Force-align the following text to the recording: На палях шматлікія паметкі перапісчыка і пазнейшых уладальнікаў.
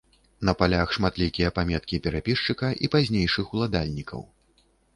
На 0.47 0.53
палях 0.61 0.93
шматлікія 0.97 1.51
паметкі 1.59 2.01
перапісчыка 2.07 2.73
і 2.87 2.91
пазнейшых 2.97 3.45
уладальнікаў. 3.61 4.21